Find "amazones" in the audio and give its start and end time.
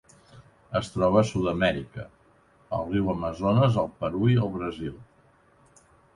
3.15-3.79